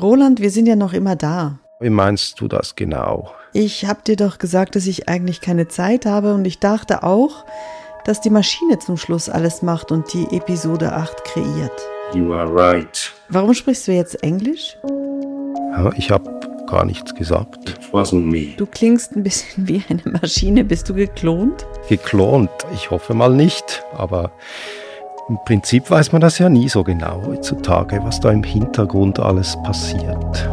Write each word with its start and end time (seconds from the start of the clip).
Roland, 0.00 0.40
wir 0.40 0.50
sind 0.50 0.66
ja 0.66 0.74
noch 0.74 0.92
immer 0.92 1.14
da. 1.14 1.58
Wie 1.78 1.90
meinst 1.90 2.40
du 2.40 2.48
das 2.48 2.74
genau? 2.74 3.32
Ich 3.52 3.84
habe 3.84 4.00
dir 4.04 4.16
doch 4.16 4.38
gesagt, 4.38 4.74
dass 4.74 4.86
ich 4.86 5.08
eigentlich 5.08 5.40
keine 5.40 5.68
Zeit 5.68 6.04
habe 6.04 6.34
und 6.34 6.44
ich 6.44 6.58
dachte 6.58 7.04
auch, 7.04 7.44
dass 8.04 8.20
die 8.20 8.30
Maschine 8.30 8.78
zum 8.80 8.96
Schluss 8.96 9.28
alles 9.28 9.62
macht 9.62 9.92
und 9.92 10.12
die 10.12 10.26
Episode 10.36 10.92
8 10.92 11.24
kreiert. 11.24 11.72
You 12.12 12.32
are 12.32 12.52
right. 12.52 13.12
Warum 13.28 13.54
sprichst 13.54 13.86
du 13.86 13.92
jetzt 13.92 14.20
Englisch? 14.22 14.76
Ja, 15.72 15.92
ich 15.96 16.10
habe 16.10 16.40
gar 16.66 16.84
nichts 16.84 17.14
gesagt. 17.14 17.70
It 17.70 17.92
wasn't 17.92 18.24
me. 18.24 18.54
Du 18.56 18.66
klingst 18.66 19.14
ein 19.14 19.22
bisschen 19.22 19.68
wie 19.68 19.82
eine 19.88 20.02
Maschine. 20.04 20.64
Bist 20.64 20.88
du 20.88 20.94
geklont? 20.94 21.66
Geklont? 21.88 22.50
Ich 22.74 22.90
hoffe 22.90 23.14
mal 23.14 23.32
nicht, 23.32 23.84
aber 23.96 24.32
im 25.28 25.38
Prinzip 25.44 25.90
weiß 25.90 26.12
man 26.12 26.20
das 26.20 26.38
ja 26.38 26.48
nie 26.48 26.68
so 26.68 26.84
genau 26.84 27.22
heutzutage, 27.26 28.00
was 28.02 28.20
da 28.20 28.30
im 28.30 28.42
Hintergrund 28.42 29.18
alles 29.18 29.56
passiert. 29.62 30.48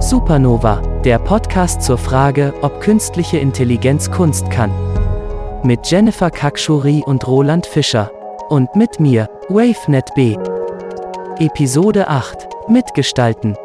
Supernova, 0.00 0.80
der 1.04 1.18
Podcast 1.18 1.82
zur 1.82 1.98
Frage, 1.98 2.54
ob 2.62 2.80
künstliche 2.80 3.38
Intelligenz 3.38 4.10
Kunst 4.10 4.50
kann. 4.50 4.70
Mit 5.64 5.86
Jennifer 5.86 6.30
Kakshuri 6.30 7.02
und 7.04 7.26
Roland 7.26 7.66
Fischer. 7.66 8.10
Und 8.50 8.76
mit 8.76 9.00
mir, 9.00 9.28
WaveNet 9.48 10.14
B. 10.14 10.36
Episode 11.38 12.08
8. 12.08 12.46
Mitgestalten. 12.68 13.56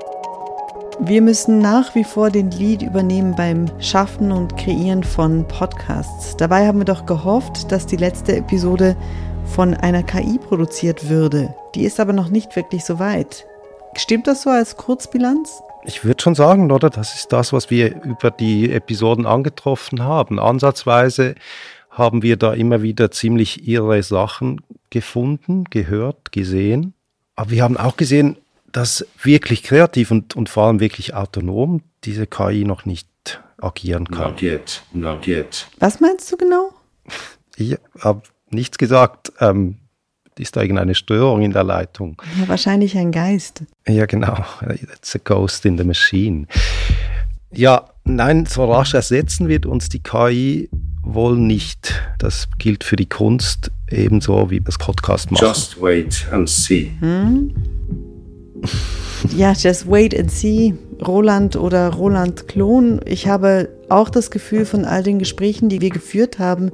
Wir 1.01 1.21
müssen 1.21 1.59
nach 1.59 1.95
wie 1.95 2.03
vor 2.03 2.29
den 2.29 2.51
Lead 2.51 2.81
übernehmen 2.81 3.35
beim 3.35 3.67
Schaffen 3.79 4.31
und 4.31 4.57
Kreieren 4.57 5.03
von 5.03 5.47
Podcasts. 5.47 6.35
Dabei 6.37 6.67
haben 6.67 6.79
wir 6.79 6.85
doch 6.85 7.05
gehofft, 7.05 7.71
dass 7.71 7.85
die 7.85 7.95
letzte 7.95 8.35
Episode 8.35 8.97
von 9.49 9.73
einer 9.73 10.03
KI 10.03 10.37
produziert 10.37 11.09
würde. 11.09 11.53
Die 11.75 11.83
ist 11.83 11.99
aber 11.99 12.13
noch 12.13 12.29
nicht 12.29 12.55
wirklich 12.55 12.85
so 12.85 12.99
weit. 12.99 13.45
Stimmt 13.95 14.27
das 14.27 14.43
so 14.43 14.49
als 14.49 14.77
Kurzbilanz? 14.77 15.61
Ich 15.83 16.05
würde 16.05 16.21
schon 16.21 16.35
sagen, 16.35 16.71
oder? 16.71 16.89
Das 16.89 17.15
ist 17.15 17.33
das, 17.33 17.51
was 17.51 17.69
wir 17.69 18.01
über 18.03 18.31
die 18.31 18.71
Episoden 18.71 19.25
angetroffen 19.25 20.03
haben. 20.03 20.39
Ansatzweise 20.39 21.35
haben 21.89 22.21
wir 22.21 22.37
da 22.37 22.53
immer 22.53 22.81
wieder 22.81 23.11
ziemlich 23.11 23.67
irre 23.67 24.01
Sachen 24.03 24.61
gefunden, 24.89 25.65
gehört, 25.69 26.31
gesehen. 26.31 26.93
Aber 27.35 27.51
wir 27.51 27.63
haben 27.63 27.77
auch 27.77 27.97
gesehen, 27.97 28.37
dass 28.71 29.05
wirklich 29.21 29.63
kreativ 29.63 30.11
und, 30.11 30.35
und 30.35 30.49
vor 30.49 30.67
allem 30.67 30.79
wirklich 30.79 31.15
autonom 31.15 31.81
diese 32.03 32.27
KI 32.27 32.65
noch 32.65 32.85
nicht 32.85 33.07
agieren 33.57 34.07
kann. 34.07 34.31
Not 34.31 34.41
yet, 34.41 34.83
not 34.93 35.27
yet. 35.27 35.67
Was 35.79 35.99
meinst 35.99 36.31
du 36.31 36.37
genau? 36.37 36.69
Ich 37.57 37.77
habe 37.99 38.21
nichts 38.51 38.77
gesagt. 38.77 39.31
Ähm, 39.39 39.75
ist 40.37 40.55
da 40.55 40.61
irgendeine 40.61 40.95
Störung 40.95 41.41
in 41.41 41.51
der 41.51 41.65
Leitung? 41.65 42.21
Ja, 42.39 42.47
wahrscheinlich 42.47 42.97
ein 42.97 43.11
Geist. 43.11 43.63
Ja, 43.87 44.05
genau. 44.05 44.37
That's 44.61 45.15
a 45.15 45.19
ghost 45.21 45.65
in 45.65 45.77
the 45.77 45.83
machine. 45.83 46.47
Ja, 47.51 47.89
nein, 48.05 48.45
so 48.45 48.71
rasch 48.71 48.93
ersetzen 48.93 49.49
wird 49.49 49.65
uns 49.65 49.89
die 49.89 50.01
KI 50.01 50.69
wohl 51.03 51.37
nicht. 51.37 51.93
Das 52.19 52.47
gilt 52.57 52.83
für 52.83 52.95
die 52.95 53.07
Kunst 53.07 53.71
ebenso 53.89 54.49
wie 54.49 54.61
das 54.61 54.77
Podcast 54.77 55.31
machen. 55.31 55.45
Just 55.45 55.81
wait 55.81 56.25
and 56.31 56.49
see. 56.49 56.91
Hm? 56.99 57.53
Ja, 59.35 59.53
just 59.53 59.89
wait 59.89 60.17
and 60.17 60.31
see. 60.31 60.73
Roland 61.05 61.55
oder 61.55 61.89
Roland 61.89 62.47
Klon. 62.47 63.01
Ich 63.05 63.27
habe 63.27 63.69
auch 63.89 64.09
das 64.09 64.31
Gefühl 64.31 64.65
von 64.65 64.85
all 64.85 65.03
den 65.03 65.19
Gesprächen, 65.19 65.69
die 65.69 65.81
wir 65.81 65.89
geführt 65.89 66.39
haben, 66.39 66.71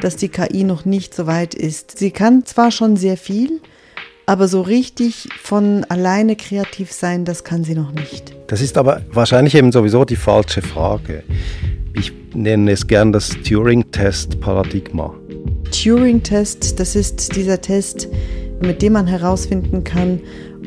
dass 0.00 0.16
die 0.16 0.28
KI 0.28 0.64
noch 0.64 0.84
nicht 0.84 1.14
so 1.14 1.26
weit 1.26 1.54
ist. 1.54 1.98
Sie 1.98 2.10
kann 2.10 2.44
zwar 2.44 2.70
schon 2.70 2.96
sehr 2.96 3.16
viel, 3.16 3.60
aber 4.26 4.48
so 4.48 4.62
richtig 4.62 5.28
von 5.42 5.84
alleine 5.88 6.36
kreativ 6.36 6.92
sein, 6.92 7.24
das 7.24 7.44
kann 7.44 7.64
sie 7.64 7.74
noch 7.74 7.92
nicht. 7.92 8.34
Das 8.46 8.60
ist 8.60 8.78
aber 8.78 9.02
wahrscheinlich 9.10 9.54
eben 9.54 9.72
sowieso 9.72 10.04
die 10.04 10.16
falsche 10.16 10.62
Frage. 10.62 11.22
Ich 11.94 12.12
nenne 12.34 12.72
es 12.72 12.86
gern 12.86 13.12
das 13.12 13.30
Turing-Test-Paradigma. 13.46 15.14
Turing-Test, 15.70 16.78
das 16.80 16.96
ist 16.96 17.36
dieser 17.36 17.60
Test, 17.60 18.08
mit 18.60 18.82
dem 18.82 18.94
man 18.94 19.06
herausfinden 19.06 19.84
kann, 19.84 20.20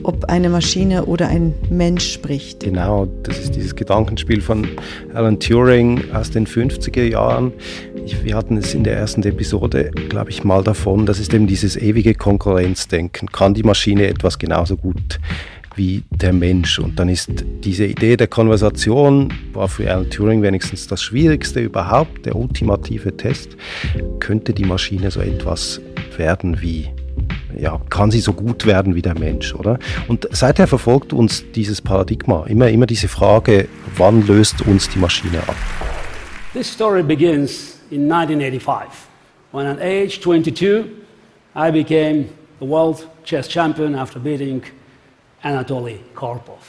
ob 0.03 0.25
eine 0.25 0.49
Maschine 0.49 1.05
oder 1.05 1.27
ein 1.29 1.53
Mensch 1.69 2.11
spricht. 2.11 2.61
Genau, 2.61 3.07
das 3.23 3.39
ist 3.39 3.55
dieses 3.55 3.75
Gedankenspiel 3.75 4.41
von 4.41 4.67
Alan 5.13 5.39
Turing 5.39 6.03
aus 6.13 6.29
den 6.29 6.45
50er 6.45 7.03
Jahren. 7.03 7.53
Wir 8.05 8.35
hatten 8.35 8.57
es 8.57 8.73
in 8.73 8.83
der 8.83 8.95
ersten 8.97 9.23
Episode, 9.23 9.89
glaube 10.09 10.29
ich, 10.29 10.43
mal 10.43 10.63
davon. 10.63 11.05
Das 11.05 11.19
ist 11.19 11.33
eben 11.33 11.47
dieses 11.47 11.75
ewige 11.75 12.13
Konkurrenzdenken. 12.13 13.31
Kann 13.31 13.53
die 13.53 13.63
Maschine 13.63 14.07
etwas 14.07 14.37
genauso 14.37 14.77
gut 14.77 15.19
wie 15.75 16.03
der 16.11 16.31
Mensch? 16.31 16.77
Und 16.77 16.99
dann 16.99 17.09
ist 17.09 17.29
diese 17.63 17.85
Idee 17.85 18.15
der 18.15 18.27
Konversation, 18.27 19.33
war 19.53 19.67
für 19.67 19.89
Alan 19.91 20.09
Turing 20.09 20.41
wenigstens 20.41 20.87
das 20.87 21.01
Schwierigste 21.01 21.59
überhaupt, 21.61 22.25
der 22.25 22.35
ultimative 22.35 23.15
Test. 23.17 23.57
Könnte 24.19 24.53
die 24.53 24.65
Maschine 24.65 25.09
so 25.09 25.21
etwas 25.21 25.81
werden 26.17 26.61
wie 26.61 26.89
ja, 27.57 27.79
kann 27.89 28.11
sie 28.11 28.19
so 28.19 28.33
gut 28.33 28.65
werden 28.65 28.95
wie 28.95 29.01
der 29.01 29.17
Mensch, 29.17 29.55
oder? 29.55 29.79
Und 30.09 30.27
seither 30.31 30.67
verfolgt 30.67 31.13
uns 31.13 31.45
dieses 31.55 31.81
Paradigma, 31.81 32.45
immer, 32.47 32.69
immer 32.69 32.85
diese 32.85 33.07
Frage, 33.07 33.69
wann 33.95 34.27
löst 34.27 34.61
uns 34.67 34.89
die 34.89 34.99
Maschine 34.99 35.39
ab? 35.47 35.55
This 36.53 36.73
story 36.73 37.01
begins 37.01 37.74
in 37.95 38.09
1985, 38.09 39.09
when 39.51 39.65
at 39.65 39.79
age 39.81 40.19
22, 40.19 41.05
I 41.55 41.71
became 41.71 42.35
the 42.59 42.65
world 42.65 43.07
chess 43.23 43.47
champion 43.47 43.95
after 43.95 44.19
beating 44.19 44.63
Anatoly 45.43 45.99
Karpov. 46.13 46.59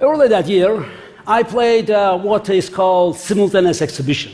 Early 0.00 0.28
that 0.28 0.46
year, 0.46 0.84
I 1.26 1.42
played 1.42 1.90
uh, 1.90 2.18
what 2.18 2.50
is 2.50 2.68
called 2.68 3.16
simultaneous 3.16 3.80
exhibition 3.80 4.32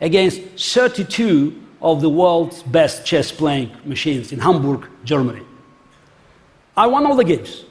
against 0.00 0.40
32 0.74 1.62
of 1.80 2.00
the 2.00 2.10
world's 2.10 2.64
best 2.64 3.06
chess 3.06 3.30
playing 3.30 3.70
machines 3.84 4.32
in 4.32 4.40
Hamburg, 4.40 4.88
Germany. 5.04 5.42
I 6.76 6.88
won 6.88 7.06
all 7.06 7.14
the 7.14 7.24
games. 7.24 7.64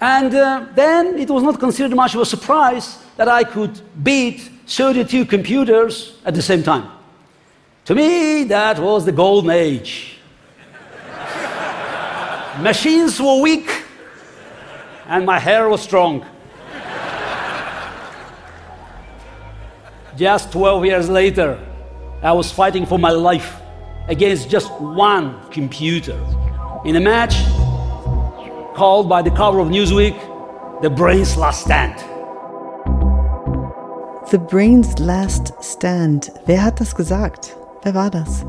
And 0.00 0.34
uh, 0.34 0.66
then 0.74 1.18
it 1.18 1.28
was 1.28 1.42
not 1.42 1.60
considered 1.60 1.94
much 1.94 2.14
of 2.14 2.22
a 2.22 2.26
surprise 2.26 2.98
that 3.16 3.28
I 3.28 3.44
could 3.44 3.78
beat 4.02 4.50
32 4.66 5.26
computers 5.26 6.18
at 6.24 6.34
the 6.34 6.42
same 6.42 6.62
time. 6.62 6.90
To 7.84 7.94
me, 7.94 8.44
that 8.44 8.78
was 8.80 9.04
the 9.04 9.12
golden 9.12 9.50
age. 9.50 10.18
Machines 12.60 13.20
were 13.20 13.40
weak, 13.40 13.70
and 15.06 15.24
my 15.24 15.38
hair 15.38 15.68
was 15.68 15.82
strong. 15.82 16.26
Just 20.16 20.50
12 20.50 20.84
years 20.86 21.08
later, 21.08 21.60
I 22.22 22.32
was 22.32 22.50
fighting 22.50 22.86
for 22.86 22.98
my 22.98 23.10
life 23.10 23.60
against 24.08 24.48
just 24.48 24.72
one 24.80 25.38
computer 25.50 26.18
in 26.84 26.96
a 26.96 27.00
match 27.00 27.34
called 28.74 29.08
by 29.08 29.22
the 29.22 29.30
cover 29.30 29.60
of 29.60 29.68
Newsweek 29.68 30.80
The 30.82 30.90
Brain's 30.90 31.36
Last 31.36 31.64
Stand. 31.64 32.15
The 34.28 34.38
Brain's 34.38 34.98
Last 34.98 35.54
Stand. 35.62 36.32
Wer 36.46 36.64
hat 36.64 36.80
das 36.80 36.96
gesagt? 36.96 37.56
Wer 37.84 37.94
war 37.94 38.10
das? 38.10 38.44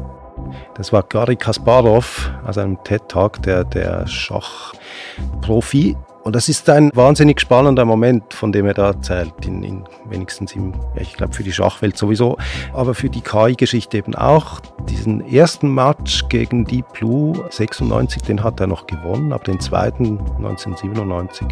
Das 0.74 0.92
war 0.92 1.04
Gary 1.04 1.36
Kasparov 1.36 2.32
aus 2.48 2.58
einem 2.58 2.84
TED-Talk, 2.84 3.44
der, 3.44 3.64
der 3.64 4.08
Schachprofi. 4.08 5.96
Und 6.24 6.36
das 6.36 6.50
ist 6.50 6.68
ein 6.72 6.90
wahnsinnig 6.96 7.40
spannender 7.40 7.86
Moment, 7.86 8.34
von 8.34 8.52
dem 8.52 8.66
er 8.66 8.74
da 8.74 8.88
erzählt, 8.88 9.34
in, 9.46 9.62
in 9.62 9.84
wenigstens 10.10 10.54
im, 10.54 10.74
ja, 10.96 11.02
ich 11.02 11.14
glaube 11.14 11.34
für 11.34 11.44
die 11.44 11.54
Schachwelt 11.54 11.96
sowieso, 11.96 12.38
aber 12.74 12.96
für 12.96 13.12
die 13.12 13.22
KI-Geschichte 13.22 13.98
eben 13.98 14.16
auch. 14.16 14.60
Diesen 14.90 15.22
ersten 15.32 15.72
Match 15.72 16.28
gegen 16.28 16.66
Deep 16.66 16.92
Blue 16.94 17.46
96, 17.52 18.24
den 18.24 18.44
hat 18.44 18.60
er 18.60 18.66
noch 18.66 18.88
gewonnen, 18.88 19.32
aber 19.32 19.44
den 19.44 19.60
zweiten 19.60 20.18
1997, 20.38 21.48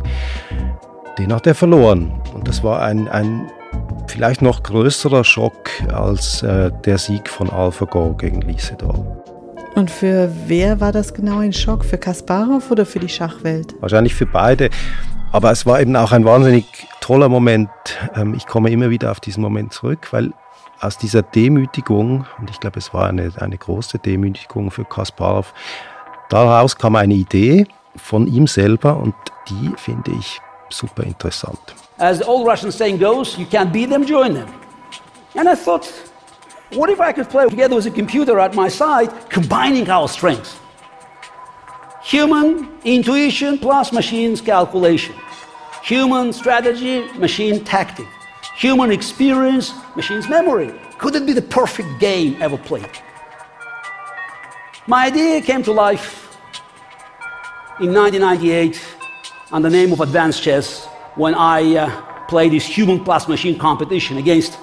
den 1.20 1.32
hat 1.32 1.46
er 1.46 1.54
verloren. 1.54 2.12
Und 2.34 2.48
das 2.48 2.64
war 2.64 2.82
ein, 2.82 3.08
ein 3.08 3.52
vielleicht 4.08 4.42
noch 4.42 4.64
größerer 4.64 5.24
Schock 5.24 5.70
als 5.94 6.44
äh, 6.44 6.72
der 6.86 6.98
Sieg 6.98 7.30
von 7.30 7.50
AlphaGo 7.50 8.14
gegen 8.14 8.42
Lee 8.42 8.58
Sedol. 8.58 9.06
Und 9.76 9.92
für 9.92 10.32
wer 10.48 10.80
war 10.80 10.92
das 10.92 11.14
genau 11.14 11.40
ein 11.40 11.52
Schock? 11.52 11.84
Für 11.84 11.98
Kasparov 11.98 12.72
oder 12.72 12.86
für 12.86 13.00
die 13.00 13.10
Schachwelt? 13.10 13.76
Wahrscheinlich 13.82 14.16
für 14.16 14.26
beide. 14.26 14.70
Aber 15.34 15.52
es 15.52 15.66
war 15.66 15.82
eben 15.82 15.96
auch 15.98 16.14
ein 16.14 16.24
wahnsinnig 16.24 16.66
toller 17.02 17.28
Moment. 17.28 17.70
Ähm, 18.16 18.34
ich 18.36 18.48
komme 18.48 18.72
immer 18.72 18.90
wieder 18.90 19.12
auf 19.12 19.20
diesen 19.20 19.42
Moment 19.42 19.74
zurück, 19.74 20.08
weil 20.12 20.32
aus 20.80 20.98
dieser 20.98 21.24
Demütigung, 21.24 22.26
und 22.40 22.50
ich 22.50 22.60
glaube, 22.60 22.80
es 22.80 22.94
war 22.94 23.08
eine, 23.10 23.32
eine 23.38 23.58
große 23.58 24.00
Demütigung 24.00 24.72
für 24.72 24.86
Kasparov, 24.86 25.54
daraus 26.30 26.78
kam 26.78 26.96
eine 26.96 27.14
Idee 27.14 27.68
von 27.96 28.28
ihm 28.28 28.48
selber 28.48 28.98
und 28.98 29.16
die 29.50 29.72
finde 29.78 30.12
ich 30.12 30.42
As 31.98 32.20
the 32.20 32.26
old 32.26 32.48
Russian 32.48 32.72
saying 32.72 32.98
goes, 32.98 33.38
you 33.38 33.46
can't 33.46 33.72
beat 33.72 33.86
them, 33.86 34.06
join 34.06 34.34
them. 34.34 34.52
And 35.36 35.48
I 35.48 35.56
thought, 35.56 35.86
what 36.72 36.90
if 36.90 37.00
I 37.00 37.12
could 37.12 37.30
play 37.30 37.48
together 37.48 37.76
with 37.76 37.86
a 37.86 37.92
computer 37.92 38.40
at 38.40 38.56
my 38.56 38.68
side, 38.68 39.30
combining 39.30 39.90
our 39.90 40.08
strengths? 40.08 40.60
Human 42.04 42.70
intuition 42.84 43.58
plus 43.58 43.92
machine's 43.92 44.42
calculation. 44.42 45.16
Human 45.84 46.34
strategy, 46.34 47.02
machine 47.14 47.64
tactic. 47.64 48.08
Human 48.58 48.92
experience, 48.92 49.74
machine's 49.96 50.28
memory. 50.30 50.74
Could 50.98 51.16
it 51.16 51.26
be 51.26 51.34
the 51.34 51.42
perfect 51.42 52.00
game 52.00 52.42
ever 52.42 52.58
played? 52.58 52.90
My 54.88 55.08
idea 55.08 55.42
came 55.42 55.64
to 55.64 55.72
life 55.72 56.38
in 57.80 57.94
1998 57.94 58.95
under 59.52 59.70
the 59.70 59.76
name 59.76 59.94
of 59.94 60.02
Advanced 60.02 60.42
Chess 60.42 60.86
when 61.16 61.36
I 61.36 61.76
uh, 61.76 62.26
played 62.28 62.52
this 62.52 62.66
human 62.66 63.04
plus 63.04 63.28
machine 63.28 63.58
competition 63.58 64.18
against 64.18 64.58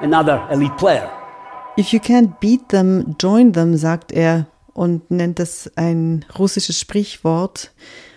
another 0.00 0.46
elite 0.50 0.76
player. 0.78 1.10
If 1.76 1.92
you 1.92 2.00
can't 2.00 2.40
beat 2.40 2.70
them, 2.70 3.16
join 3.18 3.52
them, 3.52 3.76
sagt 3.76 4.12
er 4.12 4.46
und 4.74 5.10
nennt 5.10 5.38
das 5.38 5.70
ein 5.76 6.24
russisches 6.38 6.80
Sprichwort. 6.80 7.70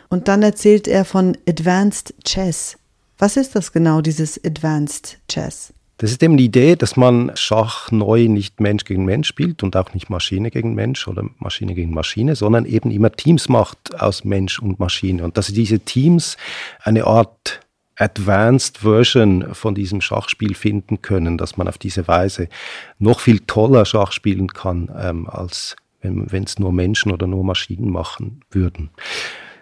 Und 0.09 0.27
dann 0.27 0.43
erzählt 0.43 0.87
er 0.87 1.05
von 1.05 1.37
Advanced 1.47 2.13
Chess. 2.25 2.77
Was 3.17 3.37
ist 3.37 3.55
das 3.55 3.71
genau, 3.71 4.01
dieses 4.01 4.43
Advanced 4.43 5.19
Chess? 5.27 5.73
Das 6.01 6.09
ist 6.09 6.23
eben 6.23 6.35
die 6.35 6.45
Idee, 6.45 6.75
dass 6.75 6.97
man 6.97 7.31
Schach 7.35 7.91
neu 7.91 8.27
nicht 8.27 8.59
Mensch 8.59 8.85
gegen 8.85 9.05
Mensch 9.05 9.27
spielt 9.27 9.61
und 9.61 9.77
auch 9.77 9.93
nicht 9.93 10.09
Maschine 10.09 10.49
gegen 10.49 10.73
Mensch 10.73 11.07
oder 11.07 11.29
Maschine 11.37 11.75
gegen 11.75 11.93
Maschine, 11.93 12.35
sondern 12.35 12.65
eben 12.65 12.89
immer 12.89 13.11
Teams 13.11 13.49
macht 13.49 14.01
aus 14.01 14.23
Mensch 14.23 14.57
und 14.57 14.79
Maschine. 14.79 15.23
Und 15.23 15.37
dass 15.37 15.49
diese 15.49 15.79
Teams 15.79 16.37
eine 16.81 17.05
Art 17.05 17.59
Advanced 17.97 18.79
Version 18.79 19.53
von 19.53 19.75
diesem 19.75 20.01
Schachspiel 20.01 20.55
finden 20.55 21.03
können, 21.03 21.37
dass 21.37 21.55
man 21.55 21.67
auf 21.67 21.77
diese 21.77 22.07
Weise 22.07 22.49
noch 22.97 23.19
viel 23.19 23.41
toller 23.41 23.85
Schach 23.85 24.11
spielen 24.11 24.47
kann, 24.47 24.89
ähm, 24.99 25.29
als 25.29 25.75
wenn 26.01 26.45
es 26.45 26.57
nur 26.57 26.73
Menschen 26.73 27.11
oder 27.11 27.27
nur 27.27 27.43
Maschinen 27.43 27.91
machen 27.91 28.41
würden. 28.49 28.89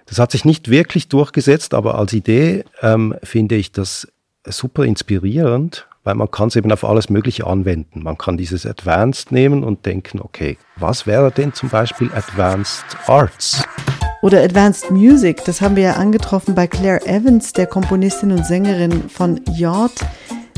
Das 0.06 0.20
hat 0.20 0.32
sich 0.32 0.46
nicht 0.46 0.70
wirklich 0.70 1.10
durchgesetzt, 1.10 1.74
aber 1.74 1.96
als 1.96 2.14
Idee 2.14 2.64
ähm, 2.82 3.14
finde 3.24 3.56
ich 3.56 3.74
das 3.74 4.08
super 4.46 4.86
inspirierend, 4.86 5.86
weil 6.10 6.16
man 6.16 6.32
kann 6.32 6.48
es 6.48 6.56
eben 6.56 6.72
auf 6.72 6.84
alles 6.84 7.12
Mögliche 7.12 7.46
anwenden. 7.46 8.02
Man 8.02 8.18
kann 8.18 8.36
dieses 8.36 8.66
Advanced 8.66 9.32
nehmen 9.32 9.64
und 9.64 9.86
denken, 9.86 10.20
okay, 10.20 10.58
was 10.76 11.06
wäre 11.06 11.30
denn 11.30 11.54
zum 11.54 11.70
Beispiel 11.70 12.10
Advanced 12.16 12.84
Arts? 13.06 13.62
Oder 14.24 14.42
Advanced 14.42 14.90
Music, 14.90 15.46
das 15.46 15.62
haben 15.62 15.76
wir 15.76 15.84
ja 15.84 15.94
angetroffen 15.94 16.56
bei 16.56 16.66
Claire 16.66 17.06
Evans, 17.06 17.54
der 17.54 17.68
Komponistin 17.68 18.32
und 18.32 18.44
Sängerin 18.44 19.08
von 19.08 19.40
Yacht. 19.54 20.04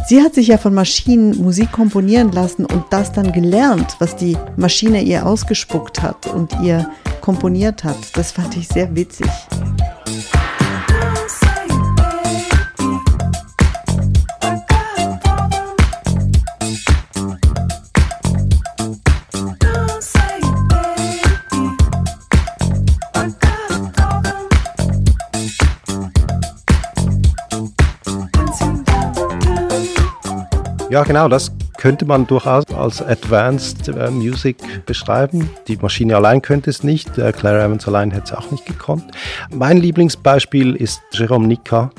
Sie 0.07 0.21
hat 0.21 0.35
sich 0.35 0.47
ja 0.47 0.57
von 0.57 0.73
Maschinen 0.73 1.37
Musik 1.43 1.73
komponieren 1.73 2.31
lassen 2.31 2.63
und 2.63 2.85
das 2.89 3.11
dann 3.11 3.33
gelernt, 3.33 3.97
was 3.99 4.15
die 4.15 4.37
Maschine 4.55 5.01
ihr 5.01 5.25
ausgespuckt 5.25 6.01
hat 6.01 6.27
und 6.27 6.57
ihr 6.63 6.89
komponiert 7.19 7.83
hat. 7.83 7.97
Das 8.15 8.31
fand 8.31 8.55
ich 8.55 8.69
sehr 8.69 8.95
witzig. 8.95 9.27
Ja, 30.91 31.03
genau, 31.03 31.29
das 31.29 31.53
könnte 31.77 32.03
man 32.03 32.27
durchaus 32.27 32.65
als 32.67 33.01
Advanced 33.01 33.87
äh, 33.87 34.11
Music 34.11 34.57
beschreiben. 34.85 35.49
Die 35.69 35.77
Maschine 35.77 36.17
allein 36.17 36.41
könnte 36.41 36.69
es 36.69 36.83
nicht, 36.83 37.17
äh, 37.17 37.31
Claire 37.31 37.63
Evans 37.63 37.87
allein 37.87 38.11
hätte 38.11 38.25
es 38.25 38.33
auch 38.33 38.51
nicht 38.51 38.65
gekonnt. 38.65 39.05
Mein 39.49 39.77
Lieblingsbeispiel 39.77 40.75
ist 40.75 41.01
Jérôme 41.13 41.47
Nica 41.47 41.91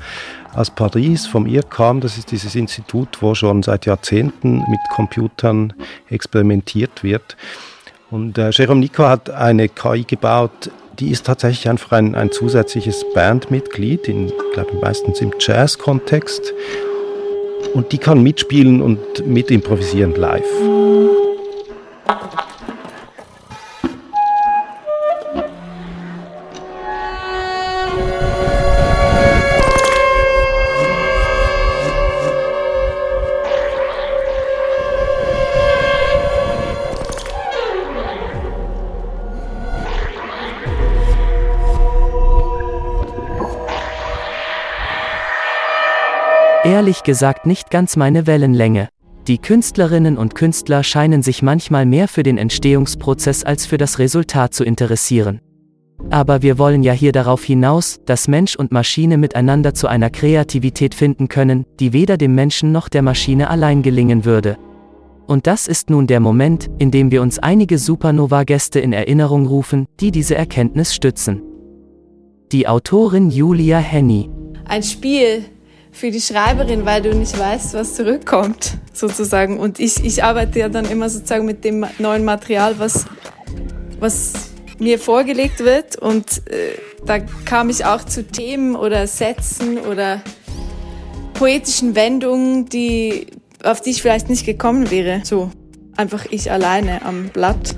aus 0.55 0.69
Paris, 0.69 1.27
vom 1.27 1.47
IRCAM. 1.47 2.03
Das 2.03 2.19
ist 2.19 2.33
dieses 2.33 2.55
Institut, 2.55 3.23
wo 3.23 3.35
schon 3.35 3.63
seit 3.63 3.87
Jahrzehnten 3.87 4.59
mit 4.69 4.81
Computern 4.95 5.73
experimentiert 6.11 7.03
wird. 7.03 7.39
Und 8.11 8.37
äh, 8.37 8.51
Jérôme 8.51 8.81
Nica 8.81 9.09
hat 9.09 9.31
eine 9.31 9.71
KI 9.71 10.05
gebaut, 10.05 10.71
die 10.99 11.11
ist 11.11 11.25
tatsächlich 11.25 11.67
einfach 11.67 11.93
ein, 11.93 12.15
ein 12.15 12.31
zusätzliches 12.31 13.07
Bandmitglied, 13.15 14.07
in, 14.07 14.31
glaube 14.53 14.75
meistens 14.83 15.23
im 15.23 15.33
Jazz-Kontext 15.39 16.53
und 17.75 17.93
die 17.93 17.99
kann 17.99 18.23
mitspielen 18.23 18.81
und 18.81 19.27
mit 19.27 19.51
improvisieren 19.51 20.15
live. 20.15 21.32
Ehrlich 46.65 47.03
gesagt 47.03 47.47
nicht 47.47 47.71
ganz 47.71 47.97
meine 47.97 48.27
Wellenlänge. 48.27 48.89
Die 49.29 49.39
Künstlerinnen 49.39 50.19
und 50.19 50.35
Künstler 50.35 50.83
scheinen 50.83 51.23
sich 51.23 51.43
manchmal 51.43 51.87
mehr 51.87 52.09
für 52.09 52.23
den 52.23 52.39
Entstehungsprozess 52.39 53.45
als 53.45 53.67
für 53.67 53.79
das 53.79 53.99
Resultat 53.99 54.53
zu 54.55 54.65
interessieren. 54.65 55.41
Aber 56.11 56.43
wir 56.43 56.59
wollen 56.59 56.83
ja 56.83 56.93
hier 56.93 57.13
darauf 57.13 57.45
hinaus, 57.45 58.01
dass 58.05 58.27
Mensch 58.27 58.57
und 58.57 58.73
Maschine 58.73 59.19
miteinander 59.19 59.75
zu 59.75 59.87
einer 59.87 60.11
Kreativität 60.11 60.95
finden 60.95 61.29
können, 61.29 61.65
die 61.79 61.93
weder 61.93 62.17
dem 62.17 62.35
Menschen 62.35 62.73
noch 62.73 62.89
der 62.89 63.03
Maschine 63.03 63.49
allein 63.49 63.83
gelingen 63.83 64.25
würde. 64.25 64.57
Und 65.27 65.47
das 65.47 65.69
ist 65.69 65.89
nun 65.91 66.09
der 66.09 66.19
Moment, 66.19 66.69
in 66.79 66.91
dem 66.91 67.13
wir 67.13 67.23
uns 67.23 67.39
einige 67.39 67.79
Supernova-Gäste 67.79 68.81
in 68.81 68.93
Erinnerung 68.93 69.47
rufen, 69.47 69.87
die 70.01 70.11
diese 70.11 70.35
Erkenntnis 70.35 70.95
stützen. 70.95 71.43
Die 72.51 72.67
Autorin 72.67 73.31
Julia 73.31 73.79
Henny. 73.79 74.29
Ein 74.65 74.83
Spiel, 74.83 75.45
für 75.93 76.11
die 76.11 76.21
Schreiberin, 76.21 76.85
weil 76.85 77.03
du 77.03 77.15
nicht 77.15 77.39
weißt, 77.39 77.75
was 77.75 77.95
zurückkommt, 77.95 78.79
sozusagen. 78.93 79.61
Und 79.61 79.79
ich, 79.79 80.03
ich 80.05 80.25
arbeite 80.25 80.59
ja 80.59 80.69
dann 80.69 80.87
immer 80.87 81.09
sozusagen 81.09 81.45
mit 81.45 81.65
dem 81.65 81.87
neuen 81.99 82.25
Material, 82.25 82.79
was, 82.79 83.05
was 84.01 84.33
mir 84.79 84.99
vorgelegt 84.99 85.61
wird. 85.61 85.97
Und 85.97 86.43
äh, 86.51 86.79
da 87.07 87.21
kam 87.21 87.71
ich 87.71 87.85
auch 87.85 88.03
zu 88.05 88.27
Themen 88.27 88.75
oder 88.75 89.07
Sätzen 89.07 89.79
oder 89.79 90.23
poetischen 91.35 91.95
Wendungen, 91.95 92.67
die, 92.67 93.27
auf 93.63 93.81
die 93.81 93.91
ich 93.91 94.03
vielleicht 94.03 94.29
nicht 94.31 94.47
gekommen 94.47 94.91
wäre. 94.91 95.21
So 95.25 95.51
einfach 95.97 96.25
ich 96.31 96.51
alleine 96.51 97.05
am 97.05 97.29
Blatt. 97.29 97.77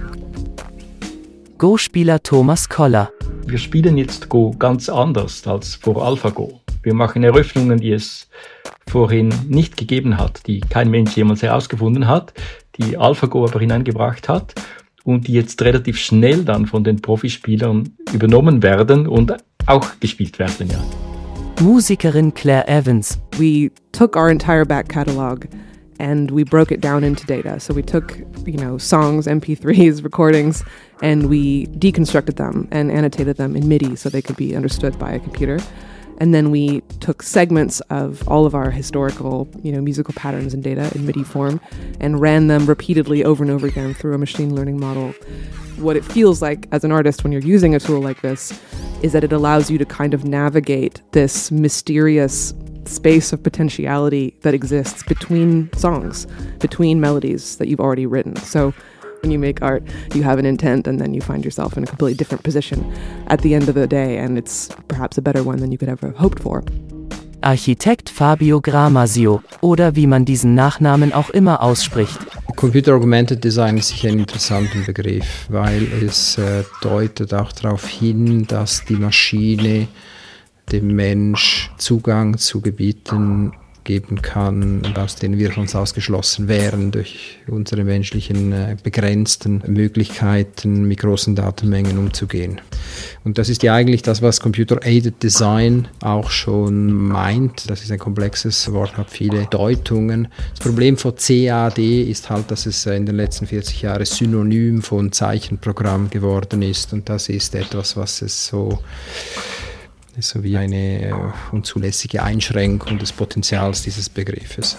Go-Spieler 1.59 2.23
Thomas 2.23 2.69
Koller. 2.69 3.11
Wir 3.47 3.59
spielen 3.59 3.99
jetzt 3.99 4.29
Go 4.29 4.55
ganz 4.59 4.89
anders 4.89 5.47
als 5.47 5.75
vor 5.75 6.05
AlphaGo. 6.05 6.64
Wir 6.85 6.93
machen 6.93 7.25
Eröffnungen, 7.25 7.81
die 7.81 7.93
es 7.93 8.29
vorhin 8.87 9.33
nicht 9.49 9.79
gegeben 9.79 10.19
hat, 10.19 10.47
die 10.47 10.61
kein 10.61 10.91
Mensch 10.91 11.17
jemals 11.17 11.43
herausgefunden 11.43 12.07
hat, 12.07 12.35
die 12.77 12.99
AlphaGo 12.99 13.47
aber 13.47 13.59
hineingebracht 13.59 14.29
hat 14.29 14.55
und 15.03 15.27
die 15.27 15.33
jetzt 15.33 15.63
relativ 15.63 15.99
schnell 15.99 16.45
dann 16.45 16.67
von 16.67 16.85
den 16.85 17.01
Profispielern 17.01 17.89
übernommen 18.13 18.63
werden 18.63 19.07
und 19.07 19.35
auch 19.65 19.99
gespielt 19.99 20.39
werden, 20.39 20.69
ja. 20.71 20.85
Musikerin 21.63 22.35
Claire 22.35 22.69
Evans. 22.69 23.19
We 23.39 23.71
took 23.93 24.15
our 24.15 24.29
entire 24.29 24.67
back 24.67 24.91
catalog 24.91 25.47
and 25.99 26.31
we 26.33 26.45
broke 26.45 26.71
it 26.71 26.83
down 26.83 27.03
into 27.03 27.25
data. 27.25 27.59
So 27.61 27.73
we 27.73 27.83
took, 27.83 28.19
you 28.45 28.59
know, 28.59 28.77
songs, 28.77 29.27
MP3s, 29.27 30.05
recordings, 30.05 30.63
and 31.01 31.31
we 31.31 31.67
deconstructed 31.79 32.37
them 32.37 32.69
and 32.71 32.91
annotated 32.91 33.39
them 33.39 33.57
in 33.57 33.69
MIDI 33.69 33.97
so 33.97 34.11
they 34.11 34.21
could 34.21 34.37
be 34.37 34.55
understood 34.55 34.99
by 34.99 35.13
a 35.13 35.19
computer. 35.19 35.59
And 36.19 36.35
then 36.35 36.51
we 36.51 36.81
took 37.01 37.23
segments 37.23 37.81
of 37.91 38.27
all 38.29 38.47
of 38.47 38.55
our 38.55 38.71
historical, 38.71 39.49
you 39.63 39.73
know, 39.73 39.81
musical 39.81 40.15
patterns 40.15 40.55
and 40.55 40.63
data 40.63 40.91
in 40.95 41.07
MIDI 41.07 41.25
form 41.25 41.61
and 42.01 42.21
ran 42.21 42.47
them 42.47 42.67
repeatedly 42.67 43.25
over 43.25 43.43
and 43.43 43.51
over 43.51 43.67
again 43.67 43.95
through 43.95 44.15
a 44.15 44.19
machine 44.19 44.55
learning 44.55 44.79
model. 44.79 45.13
What 45.77 45.97
it 45.97 46.05
feels 46.05 46.41
like 46.41 46.69
as 46.71 46.85
an 46.85 46.93
artist 46.93 47.25
when 47.25 47.33
you're 47.33 47.43
using 47.43 47.75
a 47.75 47.81
tool 47.81 48.01
like 48.01 48.23
this 48.23 48.59
is 49.03 49.13
that 49.13 49.25
it 49.25 49.33
allows 49.33 49.71
you 49.71 49.79
to 49.79 49.85
kind 49.85 50.15
of 50.15 50.25
navigate 50.25 51.03
this 51.13 51.51
mysterious 51.51 52.55
space 52.87 53.33
of 53.33 53.43
potentiality 53.43 54.37
that 54.43 54.55
exists 54.55 55.03
between 55.03 55.73
songs, 55.73 56.27
between 56.61 57.01
melodies 57.01 57.57
that 57.57 57.69
you've 57.69 57.81
already 57.81 58.07
written. 58.07 58.37
So 58.37 58.73
when 59.25 59.31
you 59.31 59.39
make 59.39 59.63
art, 59.63 59.83
you 60.15 60.23
have 60.23 60.39
an 60.39 60.45
intent 60.45 60.87
and 60.87 61.01
then 61.01 61.15
you 61.15 61.23
find 61.23 61.45
yourself 61.45 61.77
in 61.79 61.85
a 61.85 61.87
completely 61.87 62.15
different 62.15 62.43
position 62.43 62.85
at 63.29 63.41
the 63.41 63.55
end 63.55 63.69
of 63.69 63.75
the 63.75 63.87
day, 63.87 64.19
and 64.19 64.37
it's 64.37 64.69
perhaps 64.87 65.17
a 65.17 65.23
better 65.23 65.43
one 65.43 65.59
than 65.59 65.73
you 65.73 65.79
could 65.79 65.89
ever 65.89 66.11
hoped 66.11 66.41
for. 66.41 66.63
Architekt 67.41 68.11
Fabio 68.11 68.61
Gramasio, 68.61 69.43
oder 69.61 69.97
wie 69.97 70.07
man 70.07 70.25
diesen 70.25 70.55
Nachnamen 70.55 71.13
auch 71.13 71.31
immer 71.31 71.63
ausspricht. 71.63 72.19
Computer 72.57 72.95
Augmented 72.95 73.43
Design 73.43 73.79
ist 73.79 73.89
sicher 73.89 74.09
ein 74.09 74.19
interessanter 74.19 74.81
Begriff, 74.87 75.47
weil 75.49 75.87
es 76.07 76.39
äh, 76.39 76.65
deutet 76.83 77.35
auch 77.35 77.53
darauf 77.53 77.87
hin, 77.87 78.47
dass 78.47 78.85
die 78.85 78.97
Maschine 78.97 79.89
dem 80.71 80.95
Mensch 80.95 81.71
Zugang 81.79 82.39
zu 82.39 82.61
Gebieten 82.61 83.53
geben 83.85 84.23
kann, 84.23 84.83
aus 84.97 85.17
denen 85.17 85.39
wir 85.39 85.57
uns 85.57 85.75
ausgeschlossen 85.75 86.49
wären 86.49 86.91
durch 86.91 87.39
unsere 87.47 87.85
menschlichen 87.85 88.53
äh, 88.53 88.77
begrenzten 88.83 89.63
Möglichkeiten, 89.67 90.85
mit 90.89 91.01
großen 91.01 91.35
Datenmengen 91.35 91.99
umzugehen. 91.99 92.61
Und 93.25 93.39
das 93.39 93.49
ist 93.49 93.63
ja 93.63 93.75
eigentlich 93.75 94.03
das, 94.03 94.23
was 94.23 94.41
Computer-Aided 94.41 95.23
Design 95.23 95.89
auch 96.01 96.31
schon 96.31 96.93
meint. 96.93 97.71
Das 97.71 97.83
ist 97.83 97.93
ein 97.93 97.99
komplexes 97.99 98.73
Wort, 98.73 98.97
hat 98.97 99.11
viele 99.11 99.47
Deutungen. 99.47 100.29
Das 100.51 100.61
Problem 100.61 100.97
von 100.97 101.15
CAD 101.15 101.79
ist 101.79 102.31
halt, 102.31 102.51
dass 102.51 102.67
es 102.67 102.87
in 102.87 103.07
den 103.07 103.17
letzten 103.17 103.47
40 103.47 103.83
Jahren 103.83 104.05
Synonym 104.05 104.83
von 104.83 105.13
Zeichenprogramm 105.13 106.11
geworden 106.11 106.63
ist. 106.63 106.93
Und 106.93 107.09
das 107.09 107.29
ist 107.29 107.55
etwas, 107.55 107.97
was 107.97 108.23
es 108.23 108.47
so 108.47 108.79
sowie 110.23 110.57
eine 110.57 111.09
äh, 111.09 111.15
unzulässige 111.53 112.23
Einschränkung 112.23 112.99
des 112.99 113.13
Potenzials 113.13 113.83
dieses 113.83 114.09
Begriffes. 114.09 114.77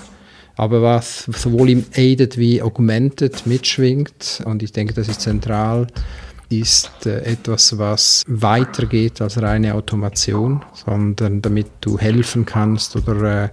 Aber 0.55 0.81
was 0.81 1.23
sowohl 1.25 1.69
im 1.69 1.85
Aided 1.93 2.37
wie 2.37 2.61
Augmented 2.61 3.45
mitschwingt, 3.45 4.41
und 4.45 4.63
ich 4.63 4.71
denke, 4.71 4.93
das 4.93 5.09
ist 5.09 5.21
zentral, 5.21 5.87
ist 6.49 7.05
äh, 7.05 7.23
etwas, 7.23 7.77
was 7.77 8.23
weitergeht 8.27 9.21
als 9.21 9.41
reine 9.41 9.75
Automation, 9.75 10.63
sondern 10.73 11.41
damit 11.41 11.67
du 11.81 11.97
helfen 11.97 12.45
kannst 12.45 12.95
oder 12.95 13.45
äh, 13.45 13.49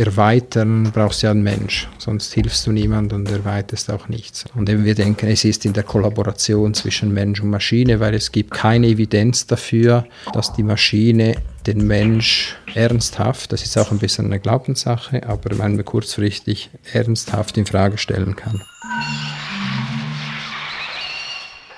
erweitern, 0.00 0.90
brauchst 0.92 1.22
du 1.22 1.26
ja 1.26 1.30
einen 1.30 1.42
Mensch. 1.42 1.88
Sonst 1.98 2.32
hilfst 2.32 2.66
du 2.66 2.72
niemand 2.72 3.12
und 3.12 3.30
erweiterst 3.30 3.90
auch 3.90 4.08
nichts. 4.08 4.44
Und 4.54 4.68
eben 4.68 4.84
wir 4.84 4.94
denken, 4.94 5.28
es 5.28 5.44
ist 5.44 5.64
in 5.64 5.72
der 5.72 5.82
Kollaboration 5.82 6.74
zwischen 6.74 7.12
Mensch 7.12 7.40
und 7.40 7.50
Maschine, 7.50 8.00
weil 8.00 8.14
es 8.14 8.32
gibt 8.32 8.52
keine 8.52 8.86
Evidenz 8.86 9.46
dafür, 9.46 10.06
dass 10.32 10.52
die 10.52 10.62
Maschine 10.62 11.36
den 11.66 11.86
Mensch 11.86 12.56
ernsthaft, 12.74 13.52
das 13.52 13.62
ist 13.62 13.76
auch 13.76 13.90
ein 13.90 13.98
bisschen 13.98 14.26
eine 14.26 14.38
Glaubenssache, 14.38 15.26
aber 15.26 15.54
man 15.56 15.84
kurzfristig 15.84 16.70
ernsthaft 16.92 17.58
in 17.58 17.66
Frage 17.66 17.98
stellen 17.98 18.36
kann. 18.36 18.62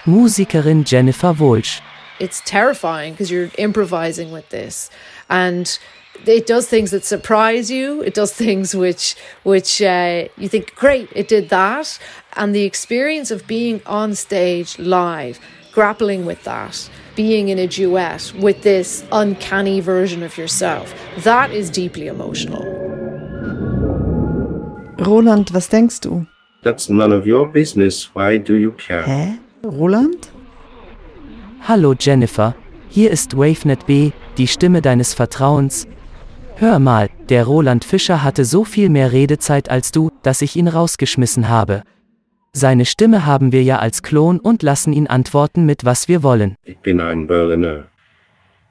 Musikerin 0.08 0.84
Jennifer 0.84 1.32
Walsh. 1.32 1.80
It's 2.18 2.40
terrifying 2.46 3.12
because 3.12 3.30
you're 3.30 3.50
improvising 3.58 4.32
with 4.32 4.48
this 4.48 4.90
and 5.28 5.78
it 6.26 6.46
does 6.46 6.66
things 6.66 6.90
that 6.90 7.04
surprise 7.04 7.70
you. 7.70 8.02
It 8.02 8.14
does 8.14 8.32
things 8.32 8.74
which 8.74 9.16
which 9.44 9.82
uh, 9.82 10.28
you 10.36 10.48
think, 10.48 10.74
great, 10.74 11.08
it 11.14 11.28
did 11.28 11.48
that, 11.50 11.98
and 12.36 12.54
the 12.54 12.64
experience 12.64 13.30
of 13.30 13.46
being 13.46 13.80
on 13.86 14.14
stage 14.14 14.78
live, 14.78 15.38
grappling 15.72 16.26
with 16.26 16.42
that, 16.44 16.90
being 17.14 17.50
in 17.50 17.58
a 17.58 17.66
duet 17.66 18.32
with 18.40 18.62
this 18.62 19.04
uncanny 19.12 19.80
version 19.80 20.22
of 20.22 20.36
yourself, 20.36 20.94
that 21.18 21.50
is 21.50 21.70
deeply 21.70 22.08
emotional. 22.08 22.64
Roland, 24.98 25.50
was 25.50 25.68
denkst 25.68 26.00
du? 26.00 26.26
That's 26.62 26.88
none 26.88 27.12
of 27.12 27.26
your 27.26 27.46
business. 27.46 28.10
Why 28.14 28.38
do 28.38 28.54
you 28.54 28.72
care? 28.72 29.04
Hä? 29.04 29.38
Roland? 29.68 30.32
Hallo 31.60 31.94
Jennifer, 31.98 32.54
hier 32.88 33.10
ist 33.10 33.36
WaveNet 33.36 33.86
B, 33.86 34.12
die 34.38 34.46
Stimme 34.46 34.80
deines 34.80 35.12
Vertrauens. 35.12 35.86
Hör 36.56 36.78
mal, 36.78 37.10
der 37.28 37.44
Roland 37.44 37.84
Fischer 37.84 38.24
hatte 38.24 38.44
so 38.44 38.64
viel 38.64 38.88
mehr 38.88 39.12
Redezeit 39.12 39.70
als 39.70 39.92
du, 39.92 40.10
dass 40.22 40.42
ich 40.42 40.56
ihn 40.56 40.68
rausgeschmissen 40.68 41.48
habe. 41.48 41.82
Seine 42.52 42.86
Stimme 42.86 43.26
haben 43.26 43.52
wir 43.52 43.62
ja 43.62 43.78
als 43.78 44.02
Klon 44.02 44.40
und 44.40 44.62
lassen 44.62 44.92
ihn 44.92 45.06
antworten 45.06 45.66
mit 45.66 45.84
was 45.84 46.08
wir 46.08 46.22
wollen. 46.22 46.56
Ich 46.64 46.78
bin 46.78 47.00
ein 47.00 47.26
Berliner. 47.26 47.84